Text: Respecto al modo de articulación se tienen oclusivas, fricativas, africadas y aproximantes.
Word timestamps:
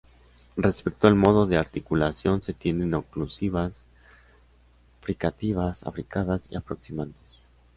Respecto 0.57 1.07
al 1.07 1.13
modo 1.13 1.45
de 1.45 1.57
articulación 1.57 2.41
se 2.41 2.55
tienen 2.55 2.95
oclusivas, 2.95 3.85
fricativas, 4.99 5.83
africadas 5.83 6.47
y 6.49 6.55
aproximantes. 6.55 7.45